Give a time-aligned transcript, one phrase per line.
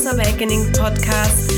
[0.00, 1.50] Goddess Awakening Podcast,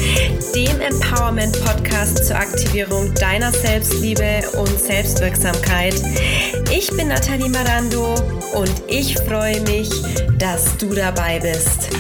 [0.54, 5.94] dem Empowerment Podcast zur Aktivierung deiner Selbstliebe und Selbstwirksamkeit.
[6.70, 8.14] Ich bin Nathalie Marando
[8.54, 9.88] und ich freue mich,
[10.38, 11.90] dass du dabei bist.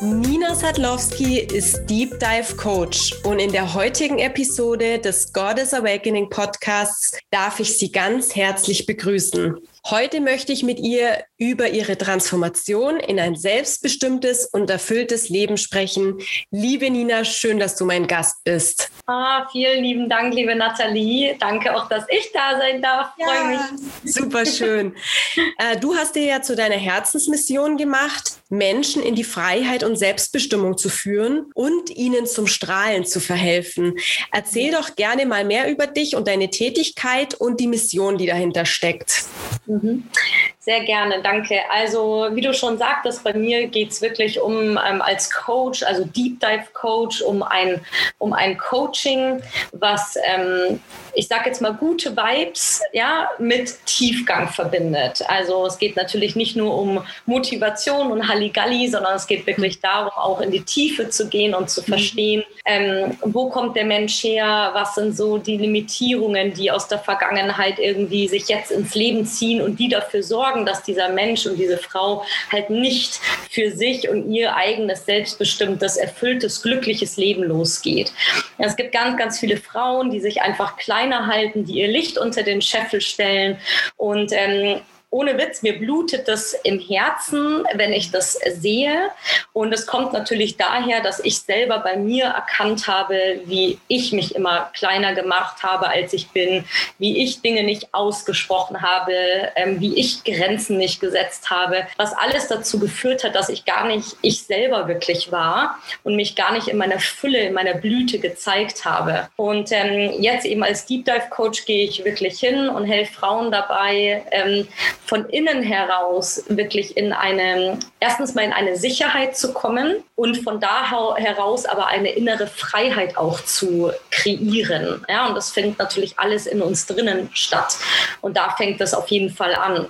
[0.00, 7.18] Nina Sadlowski ist Deep Dive Coach und in der heutigen Episode des Goddess Awakening Podcasts
[7.30, 9.58] darf ich sie ganz herzlich begrüßen.
[9.90, 16.18] Heute möchte ich mit ihr über ihre Transformation in ein selbstbestimmtes und erfülltes Leben sprechen.
[16.52, 18.88] Liebe Nina, schön, dass du mein Gast bist.
[19.06, 21.34] Ah, vielen lieben Dank, liebe Nathalie.
[21.40, 23.14] Danke auch, dass ich da sein darf.
[23.18, 24.14] Ja, Freue mich.
[24.14, 24.94] Super schön.
[25.58, 30.78] äh, du hast dir ja zu deiner Herzensmission gemacht, Menschen in die Freiheit und Selbstbestimmung
[30.78, 33.98] zu führen und ihnen zum Strahlen zu verhelfen.
[34.30, 38.66] Erzähl doch gerne mal mehr über dich und deine Tätigkeit und die Mission, die dahinter
[38.66, 39.24] steckt.
[39.66, 39.79] Mhm.
[39.82, 40.59] Mm-hmm.
[40.62, 41.58] Sehr gerne, danke.
[41.70, 46.04] Also wie du schon sagtest, bei mir geht es wirklich um ähm, als Coach, also
[46.04, 47.80] Deep Dive Coach, um ein,
[48.18, 50.78] um ein Coaching, was ähm,
[51.14, 55.22] ich sage jetzt mal gute Vibes ja, mit Tiefgang verbindet.
[55.28, 60.12] Also es geht natürlich nicht nur um Motivation und Halligalli, sondern es geht wirklich darum,
[60.14, 61.86] auch in die Tiefe zu gehen und zu mhm.
[61.86, 66.98] verstehen, ähm, wo kommt der Mensch her, was sind so die Limitierungen, die aus der
[66.98, 71.56] Vergangenheit irgendwie sich jetzt ins Leben ziehen und die dafür sorgen, dass dieser Mensch und
[71.56, 73.20] diese Frau halt nicht
[73.50, 78.12] für sich und ihr eigenes selbstbestimmtes, erfülltes, glückliches Leben losgeht.
[78.58, 82.42] Es gibt ganz, ganz viele Frauen, die sich einfach kleiner halten, die ihr Licht unter
[82.42, 83.58] den Scheffel stellen
[83.96, 84.80] und ähm,
[85.10, 89.10] ohne Witz, mir blutet das im Herzen, wenn ich das sehe.
[89.52, 94.36] Und es kommt natürlich daher, dass ich selber bei mir erkannt habe, wie ich mich
[94.36, 96.64] immer kleiner gemacht habe, als ich bin,
[96.98, 99.12] wie ich Dinge nicht ausgesprochen habe,
[99.56, 103.86] ähm, wie ich Grenzen nicht gesetzt habe, was alles dazu geführt hat, dass ich gar
[103.86, 108.20] nicht ich selber wirklich war und mich gar nicht in meiner Fülle, in meiner Blüte
[108.20, 109.28] gezeigt habe.
[109.34, 113.50] Und ähm, jetzt eben als Deep Dive Coach gehe ich wirklich hin und helfe Frauen
[113.50, 114.68] dabei, ähm,
[115.06, 120.60] von innen heraus wirklich in eine, erstens mal in eine Sicherheit zu kommen und von
[120.60, 125.04] da heraus aber eine innere Freiheit auch zu kreieren.
[125.08, 127.76] Ja, und das fängt natürlich alles in uns drinnen statt.
[128.20, 129.86] Und da fängt das auf jeden Fall an.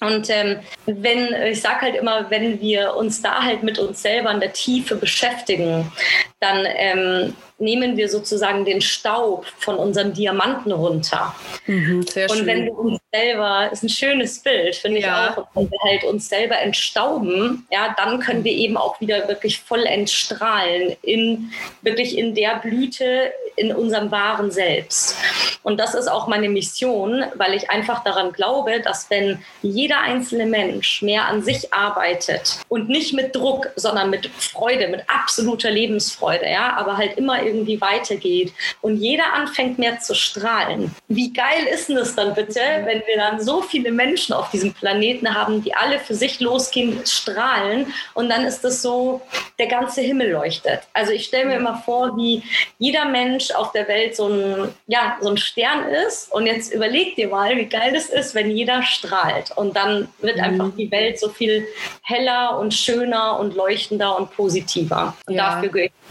[0.00, 4.30] Und ähm, wenn, ich sage halt immer, wenn wir uns da halt mit uns selber
[4.30, 5.92] in der Tiefe beschäftigen,
[6.40, 11.34] dann ähm, nehmen wir sozusagen den Staub von unseren Diamanten runter.
[11.66, 15.30] Mhm, und wenn wir uns selber, ist ein schönes Bild, finde ja.
[15.30, 19.28] ich auch, wenn wir halt uns selber entstauben, ja, dann können wir eben auch wieder
[19.28, 21.52] wirklich voll entstrahlen in
[21.82, 25.16] wirklich in der Blüte, in unserem wahren Selbst.
[25.62, 30.46] Und das ist auch meine Mission, weil ich einfach daran glaube, dass wenn jeder einzelne
[30.46, 36.48] Mensch mehr an sich arbeitet und nicht mit Druck, sondern mit Freude, mit absoluter Lebensfreude,
[36.48, 40.94] ja, aber halt immer irgendwie weitergeht und jeder anfängt mehr zu strahlen.
[41.08, 44.72] Wie geil ist denn das dann bitte, wenn wir dann so viele Menschen auf diesem
[44.72, 49.20] Planeten haben, die alle für sich losgehen, strahlen und dann ist das so,
[49.58, 50.80] der ganze Himmel leuchtet.
[50.92, 52.42] Also ich stelle mir immer vor, wie
[52.78, 57.14] jeder Mensch auf der Welt so ein, ja, so ein Stern ist und jetzt überleg
[57.14, 60.44] dir mal, wie geil das ist, wenn jeder strahlt und dann wird mhm.
[60.44, 61.66] einfach die Welt so viel
[62.02, 65.14] heller und schöner und leuchtender und positiver.
[65.26, 65.54] Und ja.
[65.54, 66.01] dafür gehe ich los.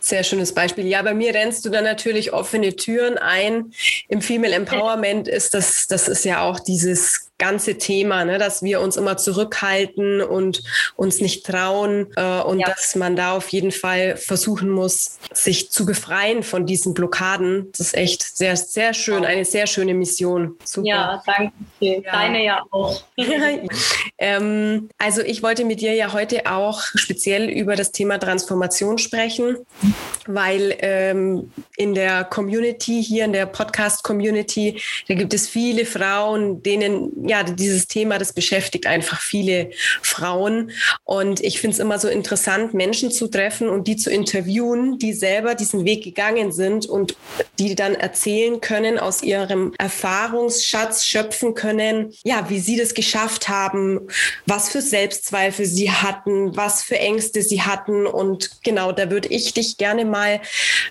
[0.00, 0.86] Sehr schönes Beispiel.
[0.86, 3.72] Ja, bei mir rennst du dann natürlich offene Türen ein.
[4.08, 8.80] Im Female Empowerment ist das, das ist ja auch dieses ganze Thema, ne, dass wir
[8.80, 10.62] uns immer zurückhalten und
[10.94, 12.68] uns nicht trauen äh, und ja.
[12.68, 17.70] dass man da auf jeden Fall versuchen muss, sich zu befreien von diesen Blockaden.
[17.72, 20.56] Das ist echt sehr, sehr schön, eine sehr schöne Mission.
[20.64, 20.86] Super.
[20.86, 21.52] Ja, danke.
[21.80, 22.12] Ja.
[22.12, 23.02] Deine ja auch.
[24.18, 29.56] ähm, also ich wollte mit dir ja heute auch speziell über das Thema Transformation sprechen,
[30.26, 37.26] weil ähm, in der Community, hier in der Podcast-Community, da gibt es viele Frauen, denen
[37.28, 39.70] ja, dieses Thema, das beschäftigt einfach viele
[40.02, 40.70] Frauen.
[41.02, 45.12] Und ich finde es immer so interessant, Menschen zu treffen und die zu interviewen, die
[45.12, 47.16] selber diesen Weg gegangen sind und
[47.58, 54.03] die dann erzählen können, aus ihrem Erfahrungsschatz schöpfen können, ja, wie sie das geschafft haben,
[54.46, 58.06] was für Selbstzweifel sie hatten, was für Ängste sie hatten.
[58.06, 60.40] Und genau, da würde ich dich gerne mal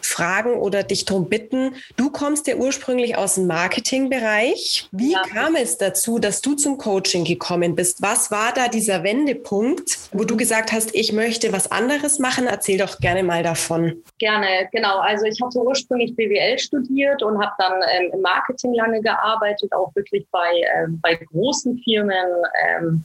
[0.01, 1.75] fragen oder dich darum bitten.
[1.97, 4.87] Du kommst ja ursprünglich aus dem Marketingbereich.
[4.91, 5.21] Wie ja.
[5.21, 8.01] kam es dazu, dass du zum Coaching gekommen bist.
[8.01, 12.47] Was war da dieser Wendepunkt, wo du gesagt hast, ich möchte was anderes machen?
[12.47, 14.03] Erzähl doch gerne mal davon.
[14.19, 14.99] Gerne, genau.
[14.99, 19.93] Also ich hatte ursprünglich BWL studiert und habe dann ähm, im Marketing lange gearbeitet, auch
[19.95, 22.27] wirklich bei, ähm, bei großen Firmen.
[22.67, 23.02] Ähm,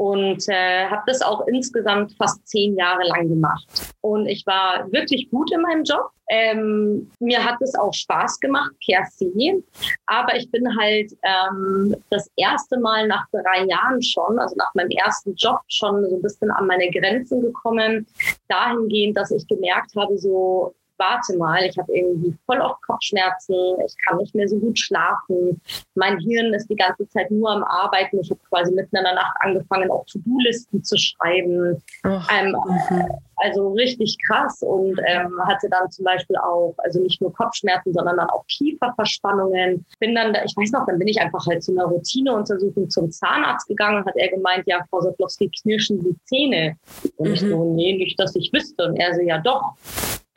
[0.00, 3.66] und äh, habe das auch insgesamt fast zehn Jahre lang gemacht.
[4.00, 6.10] Und ich war wirklich gut in meinem Job.
[6.30, 9.62] Ähm, mir hat es auch Spaß gemacht, per se.
[10.06, 14.88] Aber ich bin halt ähm, das erste Mal nach drei Jahren schon, also nach meinem
[14.88, 18.06] ersten Job schon so ein bisschen an meine Grenzen gekommen,
[18.48, 23.54] dahingehend, dass ich gemerkt habe, so warte mal, ich habe irgendwie voll oft Kopfschmerzen,
[23.84, 25.60] ich kann nicht mehr so gut schlafen,
[25.94, 28.20] mein Hirn ist die ganze Zeit nur am Arbeiten.
[28.20, 31.82] Ich habe quasi mitten in der Nacht angefangen, auch To-Do-Listen zu schreiben.
[32.04, 32.56] Ähm,
[32.90, 33.04] mhm.
[33.42, 38.18] Also richtig krass und ähm, hatte dann zum Beispiel auch, also nicht nur Kopfschmerzen, sondern
[38.18, 39.84] dann auch Kieferverspannungen.
[39.98, 43.10] Bin dann, da, ich weiß noch, dann bin ich einfach halt zu einer Routineuntersuchung zum
[43.10, 46.76] Zahnarzt gegangen und hat er gemeint, ja, Frau Sotlowski, knirschen die Zähne.
[47.16, 47.34] Und mhm.
[47.34, 48.84] ich so, nee, nicht, dass ich wüsste.
[48.84, 49.72] Und er so, ja doch.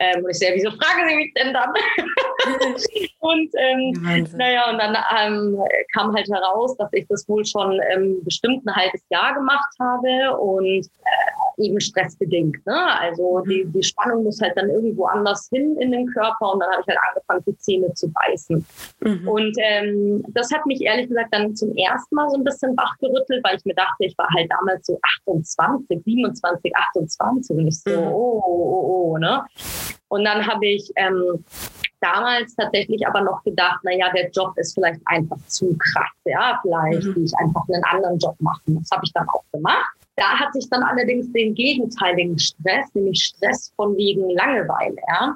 [0.04, 1.72] Ähm, und ich so, wieso fragen Sie mich denn dann?
[3.20, 5.58] und ähm, naja, und dann ähm,
[5.92, 10.36] kam halt heraus, dass ich das wohl schon ähm, bestimmt ein halbes Jahr gemacht habe
[10.38, 12.64] und äh, eben stressbedingt.
[12.66, 13.00] Ne?
[13.00, 13.48] Also mhm.
[13.48, 16.82] die, die Spannung muss halt dann irgendwo anders hin in den Körper und dann habe
[16.82, 18.66] ich halt angefangen, die Zähne zu beißen.
[19.00, 19.28] Mhm.
[19.28, 23.44] Und ähm, das hat mich ehrlich gesagt dann zum ersten Mal so ein bisschen wachgerüttelt,
[23.44, 27.90] weil ich mir dachte, ich war halt damals so 28, 27, 28 und ich so,
[27.90, 28.06] mhm.
[28.08, 29.44] oh, oh, oh, oh, ne?
[30.08, 31.44] Und dann habe ich ähm,
[32.04, 36.12] damals tatsächlich aber noch gedacht, naja, der Job ist vielleicht einfach zu krass.
[36.24, 37.16] Ja, vielleicht mhm.
[37.16, 38.78] will ich einfach einen anderen Job machen.
[38.80, 39.96] Das habe ich dann auch gemacht.
[40.16, 44.96] Da hatte ich dann allerdings den gegenteiligen Stress, nämlich Stress von wegen Langeweile.
[45.08, 45.34] Ja?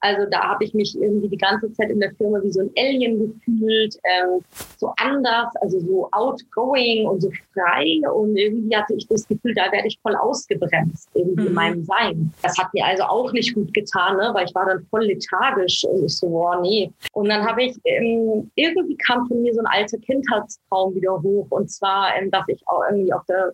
[0.00, 2.70] Also da habe ich mich irgendwie die ganze Zeit in der Firma wie so ein
[2.76, 4.40] Alien gefühlt, ähm,
[4.78, 8.00] so anders, also so outgoing und so frei.
[8.10, 11.46] Und irgendwie hatte ich das Gefühl, da werde ich voll ausgebremst irgendwie mhm.
[11.48, 12.32] in meinem Sein.
[12.42, 14.30] Das hat mir also auch nicht gut getan, ne?
[14.34, 16.90] weil ich war dann voll lethargisch und ich so, boah, nee.
[17.12, 21.46] Und dann habe ich, ähm, irgendwie kam von mir so ein alter Kindheitstraum wieder hoch.
[21.50, 23.52] Und zwar, ähm, dass ich auch irgendwie auf der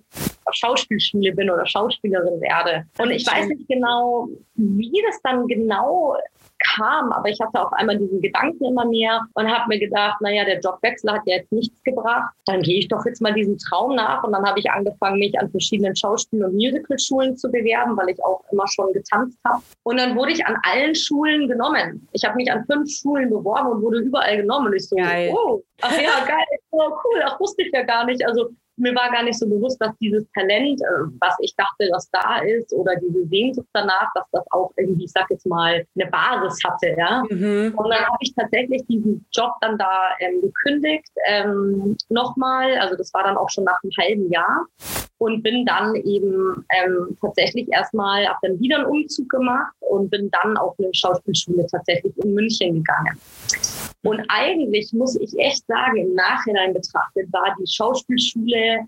[0.54, 2.84] Schauspielschule bin oder Schauspielerin werde.
[2.98, 6.16] Und ich weiß nicht genau, wie das dann genau
[6.62, 10.44] kam, aber ich hatte auf einmal diesen Gedanken immer mehr und habe mir gedacht, naja,
[10.44, 13.94] der Jobwechsel hat ja jetzt nichts gebracht, dann gehe ich doch jetzt mal diesem Traum
[13.94, 18.10] nach und dann habe ich angefangen, mich an verschiedenen Schauspiel- und Musicalschulen zu bewerben, weil
[18.10, 19.62] ich auch immer schon getanzt habe.
[19.82, 22.06] Und dann wurde ich an allen Schulen genommen.
[22.12, 25.32] Ich habe mich an fünf Schulen beworben und wurde überall genommen und ich so, geil.
[25.34, 28.24] oh, ach ja, geil, oh, cool, das wusste ich ja gar nicht.
[28.26, 32.10] Also mir war gar nicht so bewusst, dass dieses Talent, äh, was ich dachte, dass
[32.10, 36.10] da ist, oder diese Sehnsucht danach, dass das auch irgendwie, ich sag jetzt mal, eine
[36.10, 37.22] Basis hatte, ja.
[37.30, 37.74] Mhm.
[37.76, 43.12] Und dann habe ich tatsächlich diesen Job dann da ähm, gekündigt, ähm, nochmal, also das
[43.14, 44.66] war dann auch schon nach einem halben Jahr
[45.18, 50.30] und bin dann eben ähm, tatsächlich erstmal, habe dann wieder einen Umzug gemacht und bin
[50.30, 53.18] dann auf eine Schauspielschule tatsächlich in München gegangen.
[54.02, 58.80] Und eigentlich muss ich echt sagen, im Nachhinein betrachtet war die Schauspielschule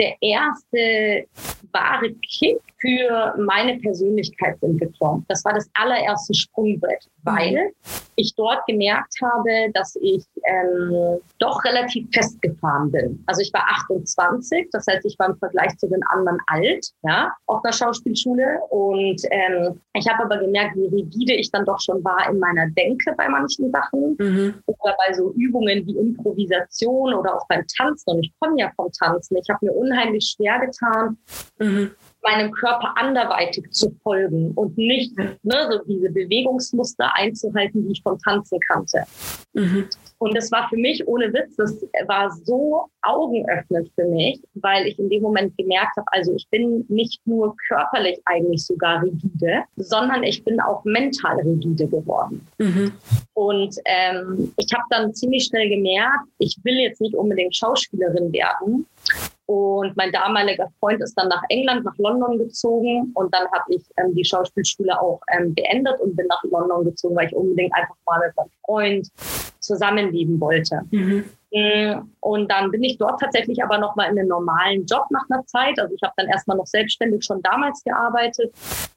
[0.00, 1.26] der erste
[1.72, 5.24] wahre Kick für meine Persönlichkeitsentwicklung.
[5.28, 7.72] Das war das allererste Sprungbrett, weil
[8.16, 13.22] ich dort gemerkt habe, dass ich ähm, doch relativ festgefahren bin.
[13.26, 17.32] Also ich war 28, das heißt, ich war im Vergleich zu den anderen alt, ja,
[17.46, 18.60] auf der Schauspielschule.
[18.70, 22.68] Und ähm, ich habe aber gemerkt, wie rigide ich dann doch schon war in meiner
[22.70, 24.54] Denke bei manchen Sachen mhm.
[24.66, 28.10] oder bei so Übungen wie Improvisation oder auch beim Tanzen.
[28.10, 29.36] Und ich komme ja vom Tanzen.
[29.36, 31.18] Ich habe mir unheimlich schwer getan.
[31.58, 31.90] Mhm
[32.22, 38.18] meinem Körper anderweitig zu folgen und nicht ne, so diese Bewegungsmuster einzuhalten, die ich vom
[38.18, 39.04] Tanzen kannte.
[39.54, 39.88] Mhm.
[40.18, 44.98] Und das war für mich ohne Witz, das war so augenöffnend für mich, weil ich
[44.98, 50.24] in dem Moment gemerkt habe, also ich bin nicht nur körperlich eigentlich sogar rigide, sondern
[50.24, 52.46] ich bin auch mental rigide geworden.
[52.58, 52.92] Mhm.
[53.34, 58.86] Und ähm, ich habe dann ziemlich schnell gemerkt, ich will jetzt nicht unbedingt Schauspielerin werden,
[59.48, 63.10] und mein damaliger Freund ist dann nach England, nach London gezogen.
[63.14, 67.16] Und dann habe ich ähm, die Schauspielschule auch ähm, beendet und bin nach London gezogen,
[67.16, 69.08] weil ich unbedingt einfach mal mit meinem Freund
[69.60, 70.82] zusammenleben wollte.
[70.90, 71.24] Mhm.
[71.50, 75.46] Mm, und dann bin ich dort tatsächlich aber nochmal in einen normalen Job nach einer
[75.46, 75.78] Zeit.
[75.78, 78.52] Also ich habe dann erstmal noch selbstständig schon damals gearbeitet,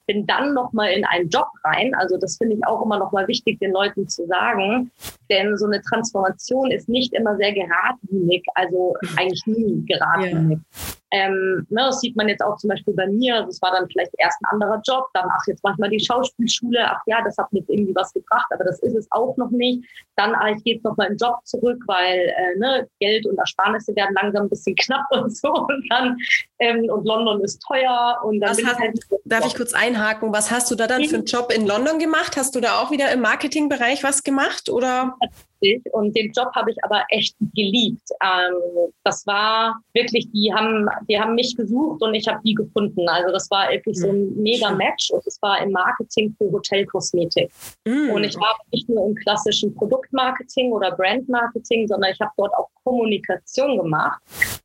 [0.06, 1.96] bin dann nochmal in einen Job rein.
[1.96, 4.92] Also das finde ich auch immer nochmal wichtig, den Leuten zu sagen.
[5.30, 10.60] Denn so eine Transformation ist nicht immer sehr geradlinig, also eigentlich nie geradlinig.
[10.60, 11.01] Ja.
[11.12, 13.44] Ähm, ne, das sieht man jetzt auch zum Beispiel bei mir.
[13.44, 16.80] Das war dann vielleicht erst ein anderer Job, dann ach, jetzt manchmal die Schauspielschule.
[16.86, 19.84] Ach ja, das hat mir irgendwie was gebracht, aber das ist es auch noch nicht.
[20.16, 23.38] Dann, ach, ich gehe jetzt nochmal in den Job zurück, weil äh, ne, Geld und
[23.38, 25.52] Ersparnisse werden langsam ein bisschen knapp und so.
[25.52, 26.18] Und dann,
[26.60, 28.20] ähm, und London ist teuer.
[28.24, 30.32] Und dann hast, halt darf ich kurz einhaken?
[30.34, 32.38] Was hast du da dann für einen Job in London gemacht?
[32.38, 35.18] Hast du da auch wieder im Marketingbereich was gemacht oder?
[35.92, 38.08] Und den Job habe ich aber echt geliebt.
[38.24, 43.08] Ähm, das war wirklich, die haben, die haben mich gesucht und ich habe die gefunden.
[43.08, 44.42] Also das war wirklich so ein mhm.
[44.42, 47.52] mega Match und es war im Marketing für Hotelkosmetik.
[47.86, 48.10] Mm.
[48.12, 52.70] Und ich war nicht nur im klassischen Produktmarketing oder Brandmarketing, sondern ich habe dort auch
[52.84, 54.22] Kommunikation gemacht.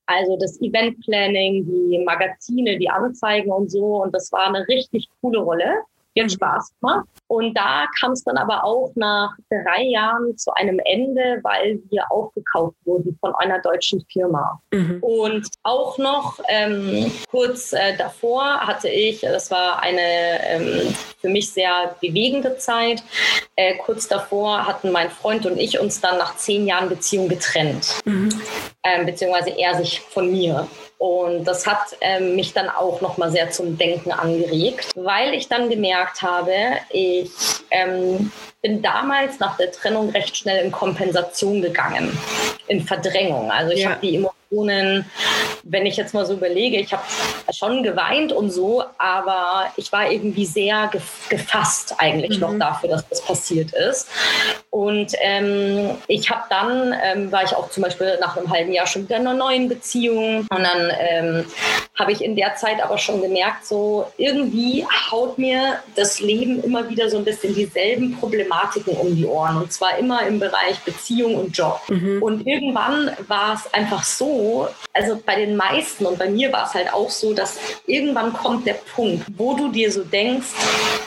[0.07, 4.03] Also das Event Planning, die Magazine, die Anzeigen und so.
[4.03, 5.83] Und das war eine richtig coole Rolle
[6.17, 7.07] die hat Spaß gemacht.
[7.29, 12.11] Und da kam es dann aber auch nach drei Jahren zu einem Ende, weil wir
[12.11, 14.61] aufgekauft wurden von einer deutschen Firma.
[14.73, 14.99] Mhm.
[15.03, 21.51] Und auch noch ähm, kurz äh, davor hatte ich, das war eine ähm, für mich
[21.51, 23.03] sehr bewegende Zeit,
[23.57, 28.01] äh, kurz davor hatten mein Freund und ich uns dann nach zehn Jahren Beziehung getrennt.
[28.05, 28.29] Mhm.
[28.85, 30.69] Ähm, beziehungsweise er sich von mir.
[30.99, 35.69] Und das hat ähm, mich dann auch nochmal sehr zum Denken angeregt, weil ich dann
[35.69, 36.53] gemerkt habe,
[36.91, 37.31] ich
[37.71, 38.33] ähm,
[38.63, 42.17] bin damals nach der Trennung recht schnell in Kompensation gegangen,
[42.69, 43.51] in Verdrängung.
[43.51, 43.91] Also ich ja.
[43.91, 45.05] habe die Emotionen,
[45.63, 47.03] wenn ich jetzt mal so überlege, ich habe
[47.53, 50.91] schon geweint und so, aber ich war irgendwie sehr
[51.29, 52.41] gefasst eigentlich mhm.
[52.41, 54.09] noch dafür, dass das passiert ist.
[54.71, 58.87] Und ähm, ich habe dann, ähm, war ich auch zum Beispiel nach einem halben Jahr
[58.87, 61.45] schon wieder in einer neuen Beziehung und dann ähm,
[61.97, 66.88] habe ich in der Zeit aber schon gemerkt, so irgendwie haut mir das Leben immer
[66.88, 71.37] wieder so ein bisschen dieselben Problematiken um die Ohren und zwar immer im Bereich Beziehung
[71.37, 71.81] und Job.
[71.88, 72.23] Mhm.
[72.23, 76.75] Und irgendwann war es einfach so, also bei den meisten und bei mir war es
[76.75, 80.49] halt auch so, dass irgendwann kommt der Punkt, wo du dir so denkst,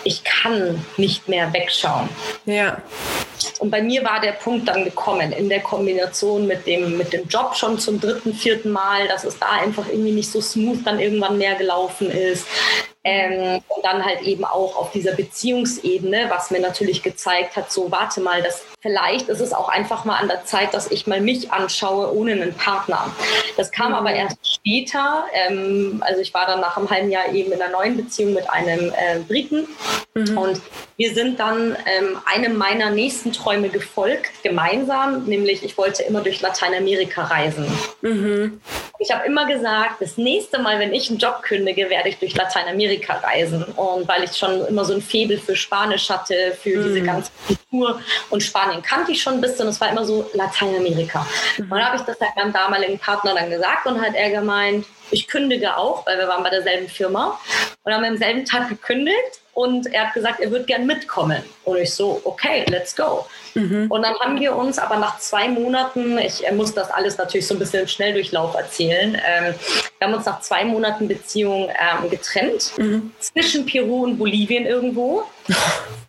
[0.03, 2.09] ich kann nicht mehr wegschauen.
[2.45, 2.81] Ja.
[3.59, 7.27] Und bei mir war der Punkt dann gekommen in der Kombination mit dem, mit dem
[7.27, 10.99] Job schon zum dritten, vierten Mal, dass es da einfach irgendwie nicht so smooth dann
[10.99, 12.47] irgendwann mehr gelaufen ist.
[13.05, 17.89] Ähm, und dann halt eben auch auf dieser Beziehungsebene, was mir natürlich gezeigt hat, so
[17.91, 21.21] warte mal, das, vielleicht ist es auch einfach mal an der Zeit, dass ich mal
[21.21, 23.09] mich anschaue ohne einen Partner.
[23.55, 23.95] Das kam mhm.
[23.95, 25.25] aber erst später.
[25.33, 28.49] Ähm, also ich war dann nach einem halben Jahr eben in einer neuen Beziehung mit
[28.49, 29.69] einem äh, Briten
[30.13, 30.37] mhm.
[30.37, 30.61] und
[30.97, 36.41] wir sind dann ähm, einem meiner nächsten Träume gefolgt, gemeinsam, nämlich ich wollte immer durch
[36.41, 37.65] Lateinamerika reisen.
[38.01, 38.61] Mhm.
[38.99, 42.35] Ich habe immer gesagt, das nächste Mal, wenn ich einen Job kündige, werde ich durch
[42.35, 43.63] Lateinamerika reisen.
[43.63, 46.83] Und weil ich schon immer so ein Faible für Spanisch hatte, für mhm.
[46.83, 49.67] diese ganze Kultur und Spanien kannte ich schon ein bisschen.
[49.67, 51.25] Es war immer so Lateinamerika.
[51.57, 51.63] Mhm.
[51.63, 54.85] Und dann habe ich das halt meinem damaligen Partner dann gesagt und hat er gemeint,
[55.11, 57.39] ich kündige auch, weil wir waren bei derselben Firma
[57.83, 61.43] und haben am selben Tag gekündigt und er hat gesagt, er würde gern mitkommen.
[61.65, 63.25] Und ich so, okay, let's go.
[63.53, 63.87] Mhm.
[63.89, 67.55] Und dann haben wir uns aber nach zwei Monaten, ich muss das alles natürlich so
[67.55, 69.53] ein bisschen im Schnelldurchlauf erzählen, ähm,
[69.97, 73.11] wir haben uns nach zwei Monaten Beziehung ähm, getrennt, mhm.
[73.19, 75.23] zwischen Peru und Bolivien irgendwo.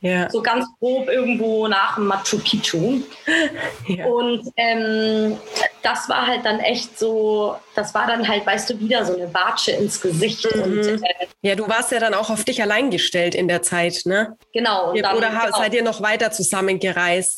[0.03, 0.31] Ja.
[0.31, 3.03] So ganz grob irgendwo nach Machu Picchu.
[3.87, 4.07] Ja.
[4.07, 5.37] Und ähm,
[5.83, 9.33] das war halt dann echt so, das war dann halt, weißt du, wieder so eine
[9.35, 10.47] Watsche ins Gesicht.
[10.55, 10.63] Mhm.
[10.63, 10.99] Und, äh,
[11.43, 14.37] ja, du warst ja dann auch auf dich allein gestellt in der Zeit, ne?
[14.53, 14.95] Genau.
[14.95, 15.59] Dann, Oder genau.
[15.59, 17.30] seid ihr noch weiter zusammengereist?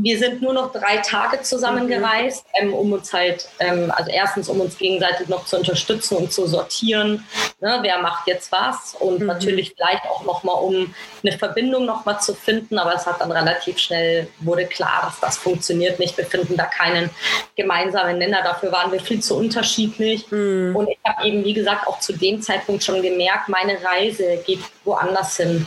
[0.00, 2.68] Wir sind nur noch drei Tage zusammengereist, mhm.
[2.68, 6.46] ähm, um uns halt, ähm, also erstens, um uns gegenseitig noch zu unterstützen und zu
[6.46, 7.26] sortieren,
[7.60, 9.26] ne, wer macht jetzt was und mhm.
[9.26, 10.94] natürlich vielleicht auch nochmal, um
[11.24, 15.36] eine Verbindung nochmal zu finden, aber es hat dann relativ schnell, wurde klar, dass das
[15.36, 16.16] funktioniert nicht.
[16.16, 17.10] Wir finden da keinen
[17.56, 20.76] gemeinsamen Nenner, dafür waren wir viel zu unterschiedlich mhm.
[20.76, 24.60] und ich habe eben, wie gesagt, auch zu dem Zeitpunkt schon gemerkt, meine Reise geht
[24.84, 25.66] woanders hin.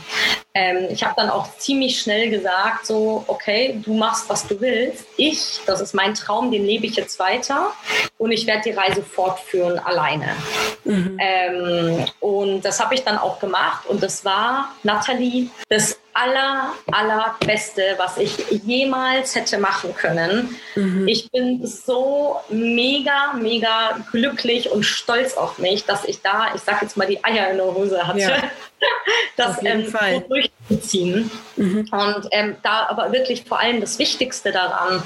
[0.54, 5.06] Ähm, ich habe dann auch ziemlich schnell gesagt, so, okay, du machst, was du willst.
[5.16, 7.72] Ich, das ist mein Traum, den lebe ich jetzt weiter
[8.22, 10.36] und ich werde die Reise fortführen alleine.
[10.84, 11.18] Mhm.
[11.18, 17.82] Ähm, und das habe ich dann auch gemacht und das war, Nathalie, das aller, allerbeste,
[17.96, 20.56] was ich jemals hätte machen können.
[20.76, 21.08] Mhm.
[21.08, 26.80] Ich bin so mega, mega glücklich und stolz auf mich, dass ich da, ich sag
[26.80, 28.20] jetzt mal, die Eier in der Hose hatte.
[28.20, 28.42] Ja.
[29.36, 31.30] das ähm, so durchzuziehen.
[31.56, 31.88] Mhm.
[31.90, 35.02] Und ähm, da aber wirklich vor allem das Wichtigste daran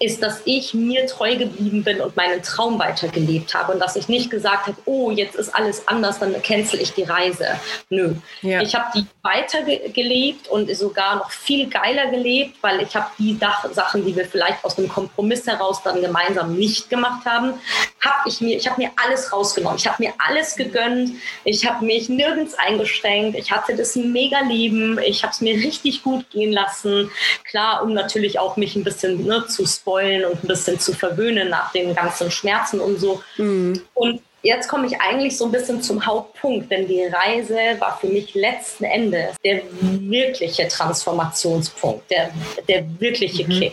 [0.00, 4.08] ist, dass ich mir treu geblieben bin und meinen Traum weitergelebt habe und dass ich
[4.08, 7.60] nicht gesagt habe, oh, jetzt ist alles anders, dann cancel ich die Reise.
[7.90, 8.14] Nö.
[8.42, 8.60] Ja.
[8.60, 13.38] Ich habe die weitergelebt und sogar noch viel geiler gelebt, weil ich habe die
[13.72, 17.54] Sachen, die wir vielleicht aus einem Kompromiss heraus dann gemeinsam nicht gemacht haben,
[18.00, 19.78] habe ich mir, ich habe mir alles rausgenommen.
[19.78, 21.12] Ich habe mir alles gegönnt.
[21.44, 23.36] Ich habe mich nirgends eingeschränkt.
[23.36, 24.98] Ich hatte das mega Leben.
[24.98, 27.10] Ich habe es mir richtig gut gehen lassen.
[27.44, 31.48] Klar, um natürlich auch mich ein bisschen ne, zu spoilen und ein bisschen zu verwöhnen
[31.48, 33.22] nach den ganzen Schmerzen und so.
[33.38, 33.80] Mhm.
[33.94, 38.06] Und jetzt komme ich eigentlich so ein bisschen zum Hauptpunkt, denn die Reise war für
[38.06, 42.30] mich letzten Endes der wirkliche Transformationspunkt, der,
[42.68, 43.50] der wirkliche mhm.
[43.50, 43.72] Kick.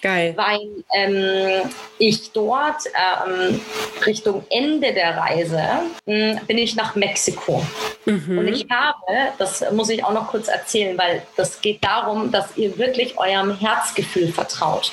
[0.00, 0.34] Geil.
[0.36, 0.60] Weil
[0.94, 3.60] ähm, ich dort ähm,
[4.04, 5.62] Richtung Ende der Reise
[6.06, 7.64] mh, hm, bin ich nach Mexiko.
[8.04, 8.38] Mhm.
[8.38, 12.56] Und ich habe, das muss ich auch noch kurz erzählen, weil das geht darum, dass
[12.56, 14.92] ihr wirklich eurem Herzgefühl vertraut.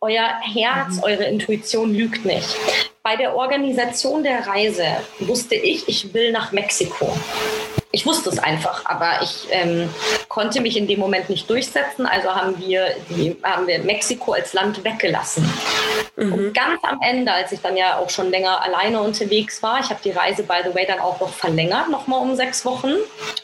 [0.00, 1.04] Euer Herz, mhm.
[1.04, 2.56] eure Intuition lügt nicht.
[3.04, 4.86] Bei der Organisation der Reise
[5.18, 7.12] wusste ich, ich will nach Mexiko
[7.92, 9.88] ich wusste es einfach, aber ich ähm,
[10.28, 12.06] konnte mich in dem Moment nicht durchsetzen.
[12.06, 15.48] Also haben wir, die, haben wir Mexiko als Land weggelassen.
[16.22, 16.32] Mhm.
[16.32, 19.90] Und ganz am Ende, als ich dann ja auch schon länger alleine unterwegs war, ich
[19.90, 22.92] habe die Reise, by the way, dann auch noch verlängert, nochmal um sechs Wochen.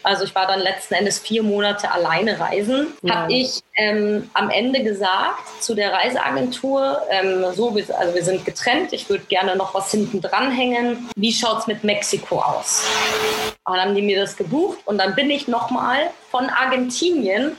[0.03, 2.89] Also ich war dann letzten Endes vier Monate alleine reisen.
[3.03, 3.17] Ja.
[3.17, 8.93] Habe ich ähm, am Ende gesagt zu der Reiseagentur, ähm, so, also wir sind getrennt,
[8.93, 11.09] ich würde gerne noch was hinten dranhängen.
[11.17, 12.85] Wie schaut es mit Mexiko aus?
[13.65, 17.57] Und dann haben die mir das gebucht und dann bin ich nochmal von Argentinien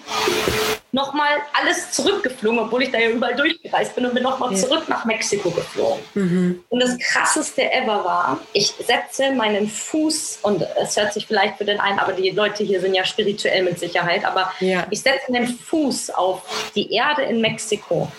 [0.92, 4.58] nochmal alles zurückgeflogen, obwohl ich da ja überall durchgereist bin und bin nochmal ja.
[4.58, 6.04] zurück nach Mexiko geflogen.
[6.16, 6.64] Mhm.
[6.70, 11.66] Und das krasseste ever war, ich setze meinen Fuß, und es hört sich vielleicht für
[11.66, 14.86] den einen, aber die Leute hier sind ja spirituell mit Sicherheit, aber ja.
[14.90, 16.42] ich setze den Fuß auf
[16.76, 18.12] die Erde in Mexiko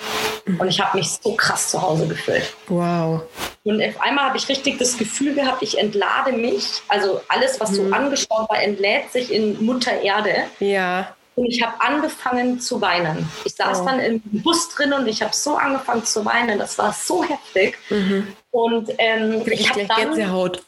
[0.46, 0.60] mhm.
[0.60, 2.54] und ich habe mich so krass zu Hause gefühlt.
[2.68, 3.22] Wow.
[3.64, 7.70] Und auf einmal habe ich richtig das Gefühl gehabt, ich entlade mich, also alles, was
[7.70, 7.92] so mhm.
[7.92, 10.44] angeschaut war, entlädt sich in Mutter Erde.
[10.60, 11.14] Ja.
[11.40, 13.26] Und ich habe angefangen zu weinen.
[13.47, 13.85] Ich saß oh.
[13.87, 16.59] dann im Bus drin und ich habe so angefangen zu weinen.
[16.59, 17.78] Das war so heftig.
[17.88, 18.26] Mhm.
[18.50, 20.62] Und ähm, ich, ich habe dann Gänsehaut.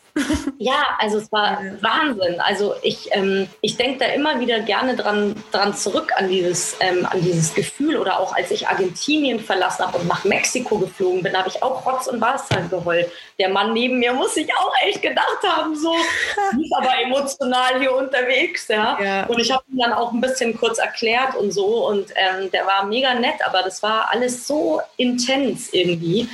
[0.59, 2.41] Ja, also es war Wahnsinn.
[2.41, 7.07] Also ich, ähm, ich denke da immer wieder gerne dran, dran zurück an dieses, ähm,
[7.07, 7.97] an dieses Gefühl.
[7.97, 11.87] Oder auch als ich Argentinien verlassen habe und nach Mexiko geflogen bin, habe ich auch
[11.87, 13.11] Rotz und Wasser geheult.
[13.39, 15.95] Der Mann neben mir muss sich auch echt gedacht haben, so,
[16.63, 18.69] ist aber emotional hier unterwegs.
[18.69, 18.99] Ja?
[19.03, 19.27] ja.
[19.27, 21.87] Und ich habe ihm dann auch ein bisschen kurz erklärt und so.
[21.89, 26.29] Und ähm, der war mega nett, aber das war alles so intens irgendwie.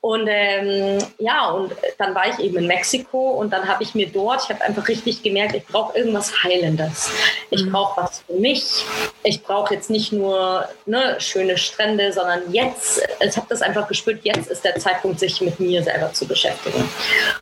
[0.00, 4.08] Und ähm, ja, und dann war ich eben in Mexiko und dann habe ich mir
[4.08, 7.10] dort, ich habe einfach richtig gemerkt, ich brauche irgendwas Heilendes.
[7.50, 7.72] Ich mhm.
[7.72, 8.84] brauche was für mich.
[9.22, 14.20] Ich brauche jetzt nicht nur ne, schöne Strände, sondern jetzt, ich habe das einfach gespürt,
[14.24, 16.88] jetzt ist der Zeitpunkt, sich mit mir selber zu beschäftigen.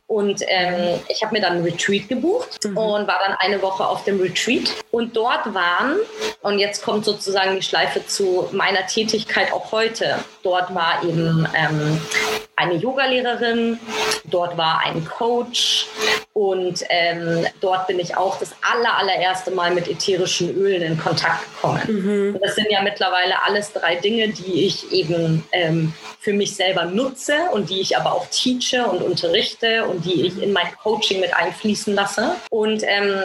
[0.07, 2.77] Und ähm, ich habe mir dann ein Retreat gebucht mhm.
[2.77, 4.71] und war dann eine Woche auf dem Retreat.
[4.91, 5.97] Und dort waren,
[6.41, 12.01] und jetzt kommt sozusagen die Schleife zu meiner Tätigkeit auch heute, dort war eben ähm,
[12.55, 13.79] eine Yogalehrerin,
[14.25, 15.87] dort war ein Coach
[16.37, 21.45] und ähm, dort bin ich auch das aller, allererste Mal mit ätherischen Ölen in Kontakt
[21.55, 21.81] gekommen.
[21.87, 22.39] Mhm.
[22.43, 27.35] Das sind ja mittlerweile alles drei Dinge, die ich eben ähm, für mich selber nutze
[27.53, 31.33] und die ich aber auch teache und unterrichte und die ich in mein Coaching mit
[31.33, 32.35] einfließen lasse.
[32.49, 33.23] Und ähm,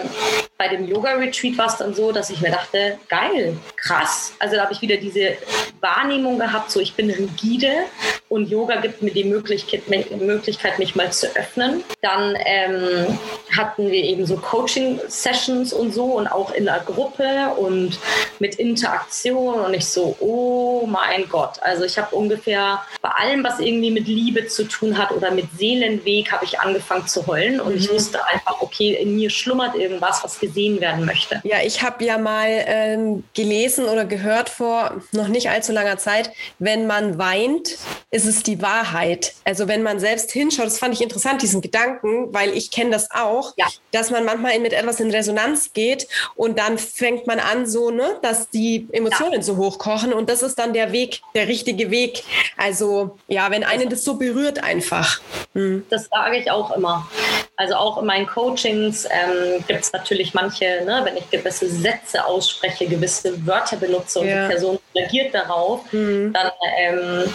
[0.57, 4.35] bei dem Yoga-Retreat war es dann so, dass ich mir dachte, geil, krass.
[4.39, 5.37] Also da habe ich wieder diese
[5.81, 7.73] Wahrnehmung gehabt, so ich bin rigide
[8.29, 9.89] und Yoga gibt mir die Möglichkeit,
[10.21, 11.83] Möglichkeit mich mal zu öffnen.
[12.03, 13.00] Dann ähm,
[13.57, 17.99] hatten wir eben so Coaching-Sessions und so und auch in der Gruppe und
[18.39, 21.63] mit Interaktion und ich so, oh mein Gott.
[21.63, 25.47] Also ich habe ungefähr bei allem, was irgendwie mit Liebe zu tun hat oder mit
[25.57, 27.79] Seelenweg, habe ich angefangen zu heulen und mhm.
[27.79, 31.41] ich wusste einfach, okay, in mir schlummert irgendwas, was gesehen werden möchte.
[31.45, 36.31] Ja, ich habe ja mal ähm, gelesen oder gehört vor noch nicht allzu langer Zeit,
[36.59, 37.79] wenn man weint,
[38.11, 39.35] ist es die Wahrheit.
[39.45, 43.11] Also wenn man selbst hinschaut, das fand ich interessant, diesen Gedanken, weil ich kenne das
[43.11, 43.67] auch, ja.
[43.93, 48.19] dass man manchmal mit etwas in Resonanz geht und dann fängt man an so, ne,
[48.23, 49.43] dass die Emotionen ja.
[49.43, 52.23] so hochkochen und das ist dann der Weg, der richtige Weg.
[52.57, 55.21] Also ja, wenn einen das so berührt einfach.
[55.55, 55.87] Hm.
[55.91, 57.09] Das sage ich auch immer.
[57.57, 62.25] Also auch in meinen Coachings ähm, gibt es natürlich manche, ne, wenn ich gewisse Sätze
[62.25, 64.43] ausspreche, gewisse Wörter benutze und ja.
[64.43, 66.33] die Person reagiert darauf, mhm.
[66.33, 67.35] dann ähm,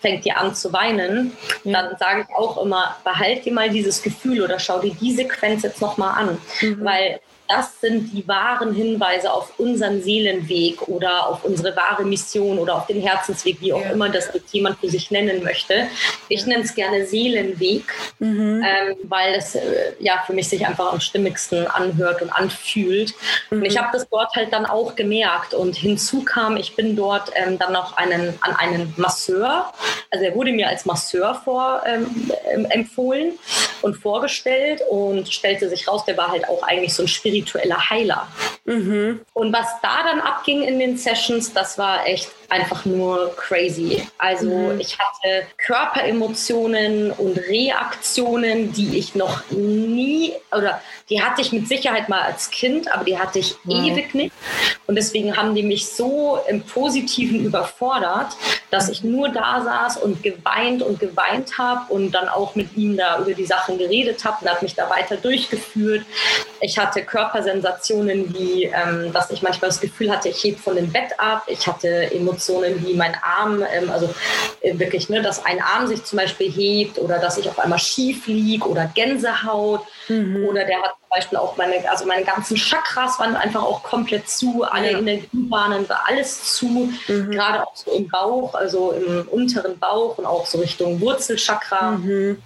[0.00, 1.36] fängt die an zu weinen.
[1.64, 1.72] Mhm.
[1.72, 5.62] Dann sage ich auch immer, behalt dir mal dieses Gefühl oder schau dir die Sequenz
[5.62, 6.38] jetzt nochmal an.
[6.60, 6.84] Mhm.
[6.84, 12.76] Weil das sind die wahren Hinweise auf unseren Seelenweg oder auf unsere wahre Mission oder
[12.76, 13.90] auf den Herzensweg, wie auch ja.
[13.90, 15.88] immer das jemand für sich nennen möchte.
[16.28, 17.84] Ich nenne es gerne Seelenweg,
[18.18, 18.62] mhm.
[18.64, 23.14] ähm, weil es äh, ja für mich sich einfach am stimmigsten anhört und anfühlt.
[23.50, 23.58] Mhm.
[23.58, 23.78] Und ich mhm.
[23.78, 25.54] habe das dort halt dann auch gemerkt.
[25.54, 29.72] Und hinzu kam, ich bin dort ähm, dann noch einen, an einen Masseur.
[30.10, 32.30] Also er wurde mir als Masseur vor, ähm,
[32.68, 33.38] empfohlen
[33.82, 38.28] und vorgestellt und stellte sich raus, der war halt auch eigentlich so ein spiritueller Heiler.
[38.68, 39.20] Mhm.
[39.32, 44.06] Und was da dann abging in den Sessions, das war echt einfach nur crazy.
[44.18, 44.80] Also mhm.
[44.80, 52.08] ich hatte Körperemotionen und Reaktionen, die ich noch nie, oder die hatte ich mit Sicherheit
[52.08, 53.86] mal als Kind, aber die hatte ich wow.
[53.86, 54.32] ewig nicht.
[54.86, 58.36] Und deswegen haben die mich so im Positiven überfordert,
[58.70, 62.96] dass ich nur da saß und geweint und geweint habe und dann auch mit ihm
[62.96, 66.04] da über die Sachen geredet habe und hat mich da weiter durchgeführt.
[66.60, 70.92] Ich hatte Körpersensationen wie, ähm, dass ich manchmal das Gefühl hatte, ich hebe von dem
[70.92, 71.44] Bett ab.
[71.46, 74.12] Ich hatte Emotionen wie mein Arm, ähm, also
[74.60, 77.78] äh, wirklich, ne, dass ein Arm sich zum Beispiel hebt oder dass ich auf einmal
[77.78, 79.82] schief liege oder Gänsehaut.
[80.08, 80.46] Mhm.
[80.48, 84.28] Oder der hat zum Beispiel auch meine, also meine ganzen Chakras waren einfach auch komplett
[84.28, 84.98] zu, alle ja.
[84.98, 87.30] Energiebahnen war alles zu, mhm.
[87.30, 91.92] gerade auch so im Bauch, also im unteren Bauch und auch so Richtung Wurzelchakra.
[91.92, 92.42] Mhm.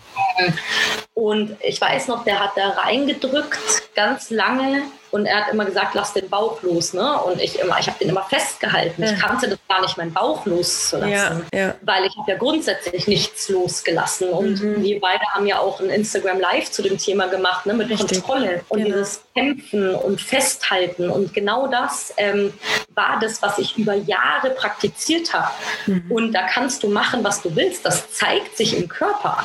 [1.14, 5.94] Und ich weiß noch, der hat da reingedrückt, ganz lange und er hat immer gesagt,
[5.94, 6.94] lass den Bauch los.
[6.94, 7.18] Ne?
[7.24, 9.02] Und ich immer, ich habe den immer festgehalten.
[9.02, 9.12] Ja.
[9.12, 11.44] Ich kannte das gar nicht, meinen Bauch loszulassen.
[11.52, 11.74] Ja, ja.
[11.82, 14.30] Weil ich habe ja grundsätzlich nichts losgelassen.
[14.30, 14.82] Und mhm.
[14.82, 17.74] wir beide haben ja auch ein Instagram Live zu dem Thema gemacht, ne?
[17.74, 18.22] mit Richtig.
[18.22, 18.96] Kontrolle und genau.
[18.96, 21.10] dieses Kämpfen und Festhalten.
[21.10, 22.54] Und genau das ähm,
[22.94, 25.52] war das, was ich über Jahre praktiziert habe.
[25.84, 26.10] Mhm.
[26.10, 27.84] Und da kannst du machen, was du willst.
[27.84, 29.44] Das zeigt sich im Körper.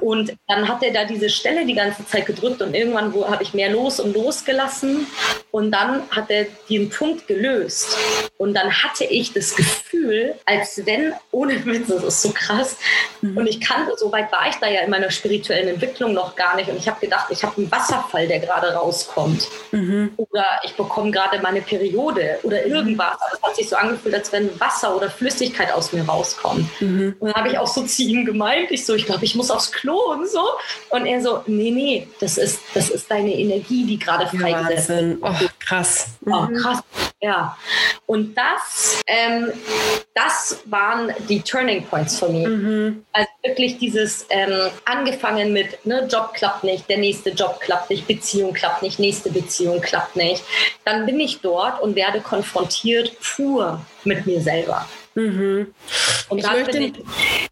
[0.00, 3.54] Und dann hat er da diese Stelle die ganze Zeit gedrückt und irgendwann habe ich
[3.54, 5.06] mehr los und losgelassen lassen
[5.50, 7.96] und dann hat er den Punkt gelöst.
[8.38, 12.76] Und dann hatte ich das Gefühl, als wenn, ohne Witz, das ist so krass.
[13.20, 13.36] Mhm.
[13.36, 16.56] Und ich kannte, so weit war ich da ja in meiner spirituellen Entwicklung noch gar
[16.56, 16.70] nicht.
[16.70, 19.48] Und ich habe gedacht, ich habe einen Wasserfall, der gerade rauskommt.
[19.72, 20.12] Mhm.
[20.16, 22.72] Oder ich bekomme gerade meine Periode oder mhm.
[22.72, 23.20] irgendwas.
[23.20, 26.80] Also es hat sich so angefühlt, als wenn Wasser oder Flüssigkeit aus mir rauskommt.
[26.80, 27.16] Mhm.
[27.18, 29.50] Und dann habe ich auch so zu ihm gemeint, ich so, ich glaube, ich muss
[29.50, 30.42] aufs Klo und so.
[30.90, 35.18] Und er so, nee, nee, das ist, das ist deine Energie, die gerade frei Wahnsinn.
[35.22, 36.08] Oh, krass.
[36.26, 36.80] Oh, krass.
[37.20, 37.56] Ja.
[38.06, 39.52] Und das, ähm,
[40.14, 42.46] das waren die Turning Points für mich.
[42.46, 43.04] Mhm.
[43.12, 48.06] Also wirklich dieses ähm, angefangen mit, ne, Job klappt nicht, der nächste Job klappt nicht,
[48.06, 50.42] Beziehung klappt nicht, nächste Beziehung klappt nicht.
[50.84, 54.88] Dann bin ich dort und werde konfrontiert pur mit mir selber.
[55.14, 55.74] Mhm.
[56.28, 56.92] Und ich möchte, ich,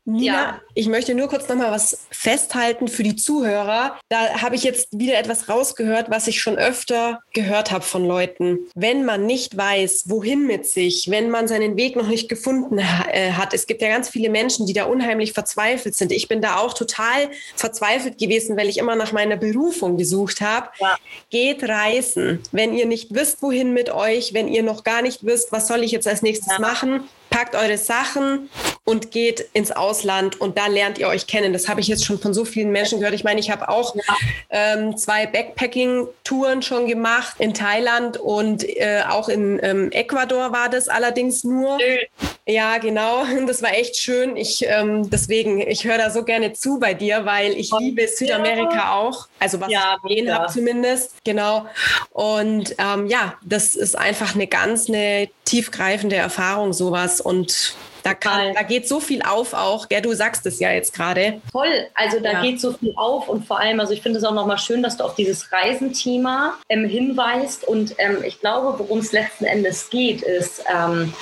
[0.08, 0.60] Nina, ja.
[0.72, 3.98] ich möchte nur kurz noch mal was festhalten für die Zuhörer.
[4.08, 8.58] Da habe ich jetzt wieder etwas rausgehört, was ich schon öfter gehört habe von Leuten.
[8.74, 13.32] Wenn man nicht weiß, wohin mit sich, wenn man seinen Weg noch nicht gefunden äh,
[13.32, 16.10] hat, es gibt ja ganz viele Menschen, die da unheimlich verzweifelt sind.
[16.10, 20.70] Ich bin da auch total verzweifelt gewesen, weil ich immer nach meiner Berufung gesucht habe.
[20.80, 20.96] Ja.
[21.28, 22.40] Geht reisen.
[22.50, 25.82] Wenn ihr nicht wisst, wohin mit euch, wenn ihr noch gar nicht wisst, was soll
[25.82, 26.60] ich jetzt als nächstes ja.
[26.60, 28.48] machen, packt eure Sachen
[28.84, 31.52] und geht ins Ausland und da lernt ihr euch kennen.
[31.52, 33.14] Das habe ich jetzt schon von so vielen Menschen gehört.
[33.14, 33.94] Ich meine, ich habe auch
[34.50, 40.88] ähm, zwei Backpacking-Touren schon gemacht in Thailand und äh, auch in ähm, Ecuador war das
[40.88, 41.78] allerdings nur.
[42.48, 43.24] Ja, genau.
[43.46, 44.36] Das war echt schön.
[44.36, 48.94] Ich ähm, deswegen, ich höre da so gerne zu bei dir, weil ich liebe Südamerika
[48.94, 49.28] auch.
[49.38, 51.14] Also was ja, ich gesehen habe zumindest.
[51.24, 51.66] Genau.
[52.10, 57.20] Und ähm, ja, das ist einfach eine ganz eine tiefgreifende Erfahrung, sowas.
[57.20, 59.88] Und da, kann, da geht so viel auf auch.
[59.88, 61.40] Gell, du sagst es ja jetzt gerade.
[61.52, 62.42] Voll, also da ja.
[62.42, 64.96] geht so viel auf und vor allem, also ich finde es auch nochmal schön, dass
[64.96, 70.22] du auf dieses Reisenthema ähm, hinweist und ähm, ich glaube, worum es letzten Endes geht,
[70.22, 71.12] ist ähm,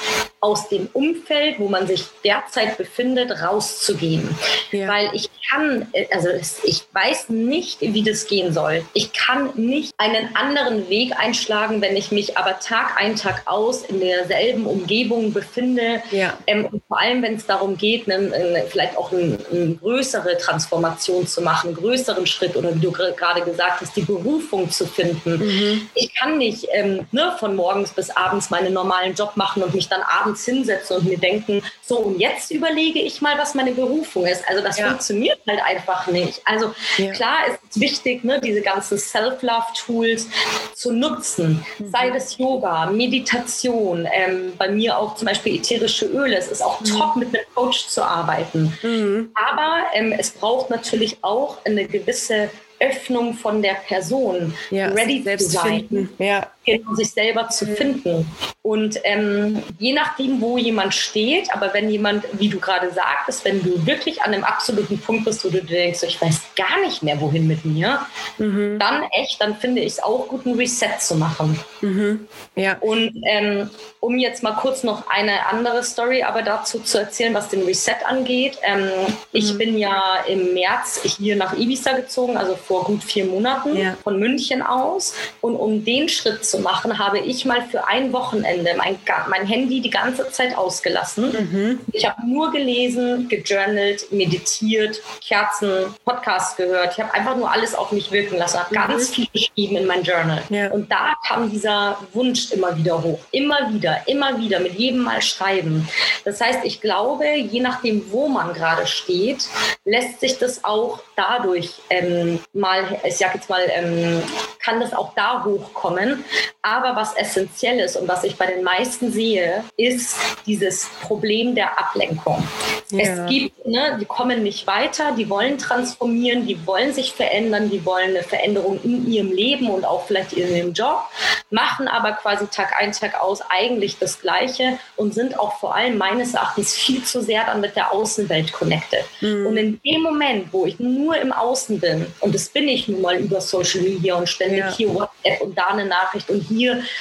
[0.46, 4.28] aus dem Umfeld, wo man sich derzeit befindet, rauszugehen.
[4.70, 4.86] Ja.
[4.86, 6.28] Weil ich kann, äh, also
[6.62, 8.84] ich weiß nicht, wie das gehen soll.
[8.94, 13.82] Ich kann nicht einen anderen Weg einschlagen, wenn ich mich aber Tag ein, Tag aus
[13.82, 16.00] in derselben Umgebung befinde.
[16.12, 16.38] Ja.
[16.46, 21.26] Ähm, und vor allem, wenn es darum geht, ne, vielleicht auch eine, eine, größere Transformation
[21.26, 25.38] zu machen, einen größeren Schritt oder wie du gerade gesagt hast, die Berufung zu finden.
[25.38, 25.88] Mhm.
[25.94, 29.88] Ich kann nicht ähm, ne, von morgens bis abends meinen normalen Job machen und mich
[29.88, 34.26] dann abends hinsetzen und mir denken, so und jetzt überlege ich mal, was meine Berufung
[34.26, 34.46] ist.
[34.48, 34.88] Also das ja.
[34.88, 36.40] funktioniert halt einfach nicht.
[36.44, 37.12] Also ja.
[37.12, 40.28] klar ist es wichtig, ne, diese ganzen Self-Love-Tools
[40.74, 41.64] zu nutzen.
[41.78, 41.90] Mhm.
[41.90, 46.36] Sei das Yoga, Meditation, ähm, bei mir auch zum Beispiel ätherische Öle.
[46.36, 46.84] Es ist auch mhm.
[46.86, 48.76] top, mit einem Coach zu arbeiten.
[48.82, 49.30] Mhm.
[49.34, 55.48] Aber ähm, es braucht natürlich auch eine gewisse Öffnung von der Person, ja, ready zu
[55.48, 56.46] sein, ja.
[56.66, 57.76] Genau, sich selber zu mhm.
[57.76, 58.32] finden.
[58.62, 63.62] Und ähm, je nachdem, wo jemand steht, aber wenn jemand, wie du gerade sagtest, wenn
[63.62, 67.20] du wirklich an einem absoluten Punkt bist, wo du denkst, ich weiß gar nicht mehr,
[67.20, 68.00] wohin mit mir,
[68.38, 68.80] mhm.
[68.80, 71.56] dann echt, dann finde ich es auch gut, ein Reset zu machen.
[71.80, 72.26] Mhm.
[72.56, 72.76] Ja.
[72.80, 77.48] Und ähm, um jetzt mal kurz noch eine andere Story aber dazu zu erzählen, was
[77.48, 78.58] den Reset angeht.
[78.62, 79.14] Ähm, mhm.
[79.32, 83.96] Ich bin ja im März hier nach Ibiza gezogen, also vor gut vier Monaten ja.
[84.02, 85.14] von München aus.
[85.40, 89.80] Und um den Schritt zu machen, habe ich mal für ein Wochenende mein, mein Handy
[89.80, 91.32] die ganze Zeit ausgelassen.
[91.32, 91.80] Mhm.
[91.92, 96.92] Ich habe nur gelesen, gejournalt, meditiert, Kerzen, Podcasts gehört.
[96.92, 98.88] Ich habe einfach nur alles auf mich wirken lassen, habe mhm.
[98.88, 100.42] ganz viel geschrieben in mein Journal.
[100.50, 100.70] Ja.
[100.70, 103.18] Und da kam dieser Wunsch immer wieder hoch.
[103.30, 105.88] Immer wieder, immer wieder, mit jedem Mal schreiben.
[106.24, 109.46] Das heißt, ich glaube, je nachdem, wo man gerade steht,
[109.84, 114.22] lässt sich das auch dadurch ähm, mal, ich sag jetzt mal, ähm,
[114.66, 116.24] kann das auch da hochkommen.
[116.66, 121.78] Aber was essentiell ist und was ich bei den meisten sehe, ist dieses Problem der
[121.78, 122.42] Ablenkung.
[122.90, 123.24] Ja.
[123.24, 127.84] Es gibt, ne, die kommen nicht weiter, die wollen transformieren, die wollen sich verändern, die
[127.86, 131.02] wollen eine Veränderung in ihrem Leben und auch vielleicht in ihrem Job,
[131.50, 135.96] machen aber quasi Tag ein, Tag aus eigentlich das Gleiche und sind auch vor allem
[135.96, 139.04] meines Erachtens viel zu sehr dann mit der Außenwelt connected.
[139.20, 139.46] Mhm.
[139.46, 143.02] Und in dem Moment, wo ich nur im Außen bin, und das bin ich nun
[143.02, 144.76] mal über Social Media und ständig ja.
[144.76, 146.55] hier WhatsApp und da eine Nachricht und hier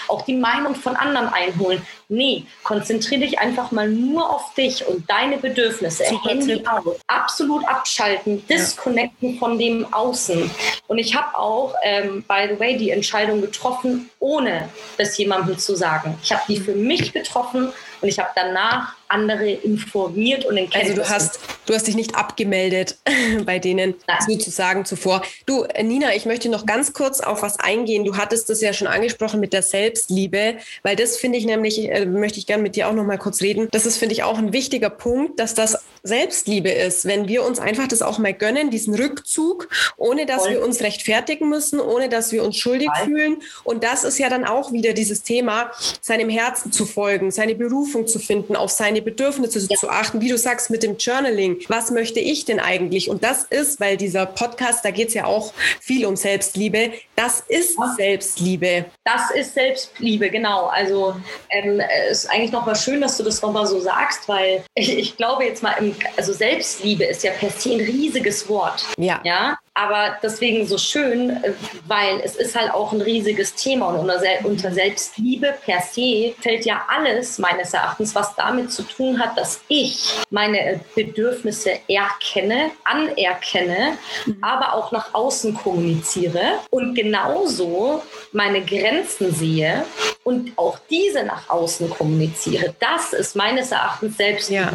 [0.07, 5.09] auch die Meinung von anderen einholen, Nee, konzentriere dich einfach mal nur auf dich und
[5.09, 6.03] deine Bedürfnisse.
[6.07, 6.99] Super Handy aus.
[7.07, 9.39] Absolut abschalten, disconnecten ja.
[9.39, 10.51] von dem Außen.
[10.87, 15.75] Und ich habe auch, ähm, by the way, die Entscheidung getroffen, ohne das jemandem zu
[15.75, 16.15] sagen.
[16.21, 20.93] Ich habe die für mich getroffen und ich habe danach andere informiert und in Also
[20.93, 22.97] du hast, du hast dich nicht abgemeldet
[23.45, 24.17] bei denen Nein.
[24.27, 25.21] sozusagen zuvor.
[25.45, 28.05] Du, Nina, ich möchte noch ganz kurz auf was eingehen.
[28.05, 32.05] Du hattest das ja schon angesprochen mit der Selbstliebe, weil das finde ich nämlich, äh,
[32.05, 33.67] möchte ich gerne mit dir auch noch mal kurz reden.
[33.71, 37.59] Das ist, finde ich, auch ein wichtiger Punkt, dass das Selbstliebe ist, wenn wir uns
[37.59, 40.51] einfach das auch mal gönnen, diesen Rückzug, ohne dass Voll.
[40.51, 43.07] wir uns rechtfertigen müssen, ohne dass wir uns schuldig Voll.
[43.07, 43.37] fühlen.
[43.63, 48.07] Und das ist ja dann auch wieder dieses Thema, seinem Herzen zu folgen, seine Berufung
[48.07, 49.77] zu finden, auf seine Bedürfnisse ja.
[49.77, 51.59] zu achten, wie du sagst mit dem Journaling.
[51.67, 53.09] Was möchte ich denn eigentlich?
[53.09, 57.43] Und das ist, weil dieser Podcast, da geht es ja auch viel um Selbstliebe, das
[57.47, 57.93] ist ja.
[57.97, 58.85] Selbstliebe.
[59.03, 60.65] Das ist Selbstliebe, genau.
[60.65, 61.15] Also
[61.49, 65.17] ähm, es ist eigentlich nochmal schön, dass du das nochmal so sagst, weil ich, ich
[65.17, 68.86] glaube jetzt mal im also Selbstliebe ist ja per se ein riesiges Wort.
[68.97, 69.21] Ja.
[69.23, 69.58] ja?
[69.77, 71.43] Aber deswegen so schön,
[71.85, 74.09] weil es ist halt auch ein riesiges Thema und
[74.45, 79.59] unter Selbstliebe per se fällt ja alles meines Erachtens, was damit zu tun hat, dass
[79.67, 84.38] ich meine Bedürfnisse erkenne, anerkenne, mhm.
[84.41, 89.83] aber auch nach außen kommuniziere und genauso meine Grenzen sehe
[90.23, 92.73] und auch diese nach außen kommuniziere.
[92.79, 94.71] Das ist meines Erachtens Selbstliebe.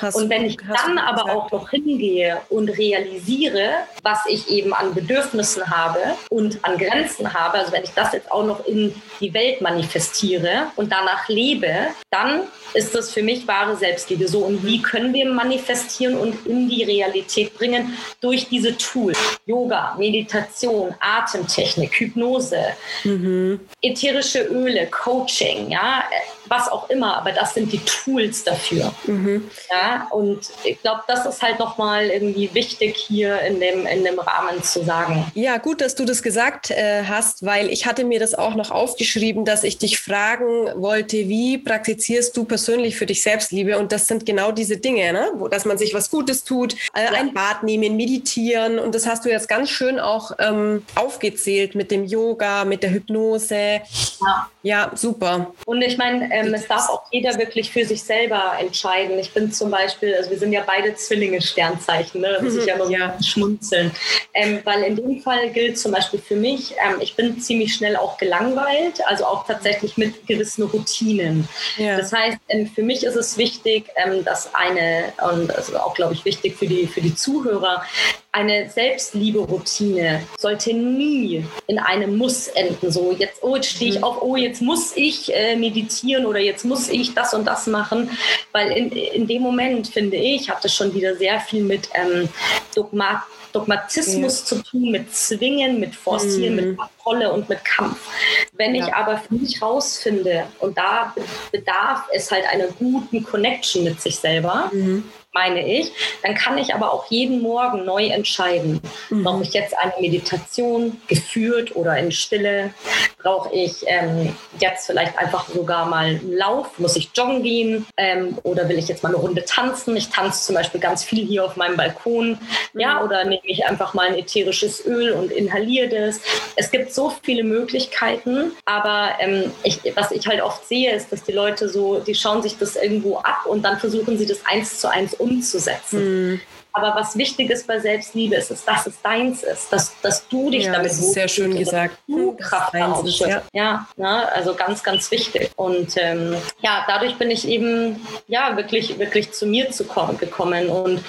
[0.00, 0.08] Ja.
[0.12, 3.70] Und wenn ich dann aber auch noch hingehe und realisiere,
[4.02, 8.12] was was ich eben an Bedürfnissen habe und an Grenzen habe, also wenn ich das
[8.12, 11.72] jetzt auch noch in die Welt manifestiere und danach lebe,
[12.10, 12.42] dann
[12.74, 14.28] ist das für mich wahre Selbstliebe.
[14.28, 17.96] So, und wie können wir manifestieren und in die Realität bringen?
[18.20, 19.18] Durch diese Tools.
[19.46, 22.62] Yoga, Meditation, Atemtechnik, Hypnose,
[23.04, 23.60] mhm.
[23.80, 26.04] ätherische Öle, Coaching, ja,
[26.52, 28.92] was auch immer, aber das sind die Tools dafür.
[29.06, 29.50] Mhm.
[29.70, 34.18] Ja, und ich glaube, das ist halt nochmal irgendwie wichtig hier in dem, in dem
[34.18, 35.24] Rahmen zu sagen.
[35.34, 38.70] Ja, gut, dass du das gesagt äh, hast, weil ich hatte mir das auch noch
[38.70, 43.78] aufgeschrieben, dass ich dich fragen wollte, wie praktizierst du persönlich für dich Selbstliebe?
[43.78, 45.30] Und das sind genau diese Dinge, ne?
[45.34, 47.12] Wo, dass man sich was Gutes tut, äh, ja.
[47.12, 48.78] ein Bad nehmen, meditieren.
[48.78, 52.90] Und das hast du jetzt ganz schön auch ähm, aufgezählt mit dem Yoga, mit der
[52.90, 53.80] Hypnose.
[54.20, 55.54] Ja, ja super.
[55.64, 59.18] Und ich meine, ähm, es darf auch jeder wirklich für sich selber entscheiden.
[59.18, 62.34] Ich bin zum Beispiel, also wir sind ja beide Zwillinge Sternzeichen, ne?
[62.36, 63.16] da muss ich ja immer ja.
[63.22, 63.90] schmunzeln.
[64.34, 67.96] Ähm, weil in dem Fall gilt zum Beispiel für mich, ähm, ich bin ziemlich schnell
[67.96, 71.48] auch gelangweilt, also auch tatsächlich mit gewissen Routinen.
[71.76, 71.96] Ja.
[71.96, 75.94] Das heißt, ähm, für mich ist es wichtig, ähm, dass eine, und das ist auch,
[75.94, 77.82] glaube ich, wichtig für die, für die Zuhörer,
[78.32, 82.90] eine Selbstliebe-Routine sollte nie in einem Muss enden.
[82.90, 84.04] So, jetzt, oh, jetzt stehe ich mhm.
[84.04, 88.10] auf, oh, jetzt muss ich äh, meditieren oder jetzt muss ich das und das machen.
[88.52, 92.28] Weil in, in dem Moment, finde ich, hat das schon wieder sehr viel mit ähm,
[92.74, 94.44] Dogmat Dogmatismus ja.
[94.46, 96.68] zu tun, mit Zwingen, mit Forcieren, mhm.
[96.70, 98.08] mit Kontrolle und mit Kampf.
[98.54, 98.86] Wenn ja.
[98.86, 101.14] ich aber für mich rausfinde, und da
[101.50, 105.92] bedarf es halt einer guten Connection mit sich selber, mhm meine ich.
[106.22, 109.24] Dann kann ich aber auch jeden Morgen neu entscheiden, mhm.
[109.24, 112.74] brauche ich jetzt eine Meditation geführt oder in Stille,
[113.18, 118.38] brauche ich ähm, jetzt vielleicht einfach sogar mal einen Lauf, muss ich joggen gehen ähm,
[118.42, 119.96] oder will ich jetzt mal eine Runde tanzen?
[119.96, 122.38] Ich tanze zum Beispiel ganz viel hier auf meinem Balkon,
[122.74, 123.06] ja, mhm.
[123.06, 126.20] oder nehme ich einfach mal ein ätherisches Öl und inhaliere das.
[126.56, 131.22] Es gibt so viele Möglichkeiten, aber ähm, ich, was ich halt oft sehe, ist, dass
[131.22, 134.78] die Leute so, die schauen sich das irgendwo ab und dann versuchen sie das eins
[134.78, 136.00] zu eins umzusetzen.
[136.00, 136.40] Mhm.
[136.74, 140.50] Aber was wichtig ist bei Selbstliebe ist, ist, dass es deins ist, dass, dass du
[140.50, 141.98] dich ja, damit das ist sehr schön gesagt.
[142.06, 144.32] Du Kraft ist, ja, ja ne?
[144.32, 145.50] also ganz, ganz wichtig.
[145.56, 150.68] Und ähm, ja, dadurch bin ich eben ja wirklich, wirklich zu mir zu kommen, gekommen.
[150.68, 151.02] Und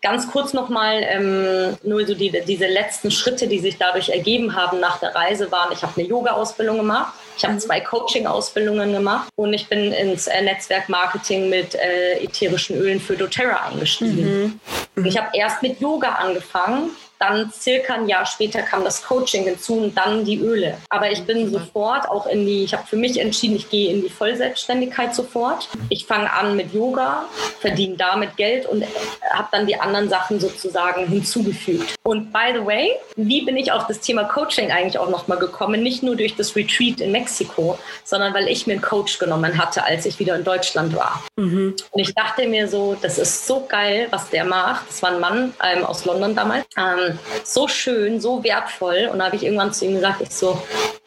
[0.00, 4.80] ganz kurz nochmal, ähm, nur so die, diese letzten Schritte, die sich dadurch ergeben haben
[4.80, 7.12] nach der Reise, waren, ich habe eine Yoga-Ausbildung gemacht.
[7.36, 7.60] Ich habe mhm.
[7.60, 13.16] zwei Coaching-Ausbildungen gemacht und ich bin ins äh, Netzwerk Marketing mit äh, ätherischen Ölen für
[13.16, 14.42] doTERRA eingestiegen.
[14.42, 14.60] Mhm.
[15.04, 19.74] Ich habe erst mit Yoga angefangen dann circa ein Jahr später kam das Coaching hinzu
[19.74, 20.78] und dann die Öle.
[20.88, 24.00] Aber ich bin sofort auch in die, ich habe für mich entschieden, ich gehe in
[24.00, 25.68] die Vollselbstständigkeit sofort.
[25.90, 27.26] Ich fange an mit Yoga,
[27.60, 28.84] verdiene damit Geld und
[29.30, 31.94] habe dann die anderen Sachen sozusagen hinzugefügt.
[32.04, 35.82] Und by the way, wie bin ich auf das Thema Coaching eigentlich auch nochmal gekommen?
[35.82, 39.84] Nicht nur durch das Retreat in Mexiko, sondern weil ich mir einen Coach genommen hatte,
[39.84, 41.22] als ich wieder in Deutschland war.
[41.36, 41.76] Mhm.
[41.90, 44.88] Und ich dachte mir so, das ist so geil, was der macht.
[44.88, 46.64] Das war ein Mann ähm, aus London damals.
[46.78, 47.09] Ähm,
[47.44, 49.08] so schön, so wertvoll.
[49.12, 50.60] Und da habe ich irgendwann zu ihm gesagt, ich so,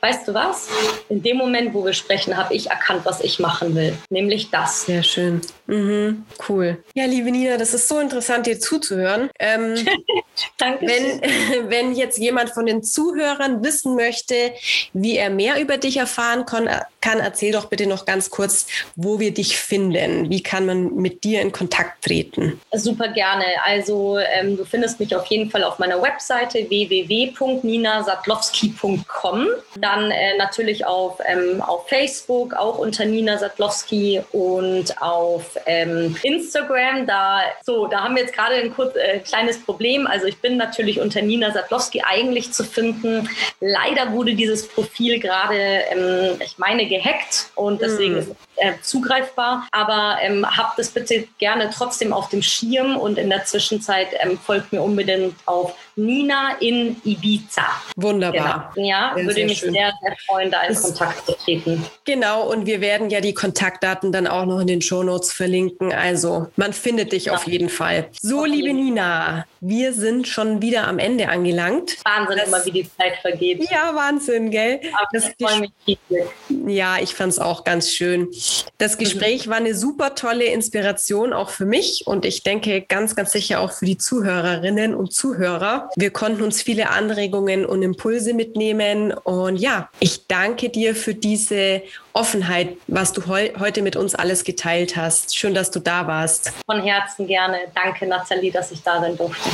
[0.03, 0.67] weißt du was?
[1.07, 3.97] In dem Moment, wo wir sprechen, habe ich erkannt, was ich machen will.
[4.09, 4.85] Nämlich das.
[4.85, 5.39] Sehr schön.
[5.67, 6.83] Mhm, cool.
[6.93, 9.29] Ja, liebe Nina, das ist so interessant, dir zuzuhören.
[9.39, 9.75] Ähm,
[10.57, 10.85] Danke.
[10.85, 11.21] Wenn,
[11.69, 14.51] wenn jetzt jemand von den Zuhörern wissen möchte,
[14.91, 19.21] wie er mehr über dich erfahren kann, kann, erzähl doch bitte noch ganz kurz, wo
[19.21, 20.29] wir dich finden.
[20.29, 22.59] Wie kann man mit dir in Kontakt treten?
[22.73, 23.45] Super gerne.
[23.63, 29.47] Also ähm, du findest mich auf jeden Fall auf meiner Webseite www.ninasadlowski.com.
[29.93, 37.05] Dann äh, natürlich auf, ähm, auf Facebook, auch unter Nina Sadlowski und auf ähm, Instagram.
[37.05, 40.07] Da, so, da haben wir jetzt gerade ein kurz, äh, kleines Problem.
[40.07, 43.29] Also ich bin natürlich unter Nina Sadlowski eigentlich zu finden.
[43.59, 48.17] Leider wurde dieses Profil gerade, ähm, ich meine, gehackt und deswegen mm.
[48.17, 49.67] ist es äh, zugreifbar.
[49.71, 54.37] Aber ähm, habt es bitte gerne trotzdem auf dem Schirm und in der Zwischenzeit ähm,
[54.37, 57.65] folgt mir unbedingt auf Nina in Ibiza.
[57.95, 58.71] Wunderbar.
[58.73, 58.87] Genau.
[58.87, 59.73] Ja, sehr, würde sehr mich schön.
[59.73, 61.85] sehr, sehr freuen, da in Kontakt zu treten.
[62.05, 65.93] Genau, und wir werden ja die Kontaktdaten dann auch noch in den Shownotes verlinken.
[65.93, 67.33] Also man findet dich ja.
[67.33, 68.09] auf jeden Fall.
[68.19, 71.97] So, auf liebe Nina, wir sind schon wieder am Ende angelangt.
[72.03, 73.63] Wahnsinn, das, immer wie die Zeit vergeht.
[73.71, 74.79] Ja, Wahnsinn, gell?
[74.93, 76.29] Aber das ich freue mich riesig.
[76.67, 78.29] Ja, ich fand es auch ganz schön.
[78.77, 79.51] Das Gespräch mhm.
[79.51, 83.71] war eine super tolle Inspiration auch für mich und ich denke ganz, ganz sicher auch
[83.71, 85.89] für die Zuhörerinnen und Zuhörer.
[85.95, 91.81] Wir konnten uns viele Anregungen und Impulse mitnehmen und ja, ich danke dir für diese
[92.13, 95.35] Offenheit, was du heu heute mit uns alles geteilt hast.
[95.35, 96.51] Schön, dass du da warst.
[96.65, 97.57] Von Herzen gerne.
[97.73, 99.49] Danke, Nathalie, dass ich da sein durfte.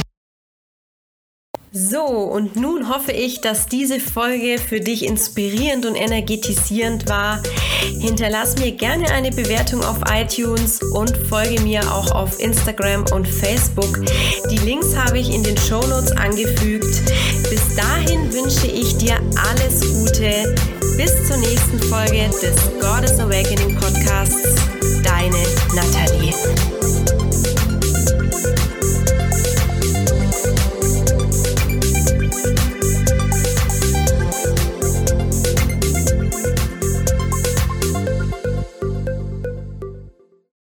[1.71, 7.43] So, und nun hoffe ich, dass diese Folge für dich inspirierend und energetisierend war.
[7.99, 13.99] Hinterlass mir gerne eine Bewertung auf iTunes und folge mir auch auf Instagram und Facebook.
[14.49, 17.03] Die Links habe ich in den Show Notes angefügt.
[17.51, 19.19] Bis dahin wünsche ich dir
[19.51, 20.55] alles Gute.
[20.97, 24.55] Bis zur nächsten Folge des Goddess Awakening Podcasts.
[25.03, 25.37] Deine
[25.75, 27.18] Nathalie.